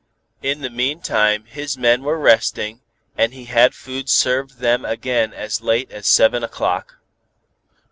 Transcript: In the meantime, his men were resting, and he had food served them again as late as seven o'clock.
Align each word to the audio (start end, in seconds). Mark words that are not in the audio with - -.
In 0.41 0.61
the 0.61 0.71
meantime, 0.71 1.45
his 1.45 1.77
men 1.77 2.01
were 2.01 2.17
resting, 2.17 2.81
and 3.15 3.35
he 3.35 3.45
had 3.45 3.75
food 3.75 4.09
served 4.09 4.57
them 4.57 4.83
again 4.83 5.31
as 5.31 5.61
late 5.61 5.91
as 5.91 6.07
seven 6.07 6.43
o'clock. 6.43 6.97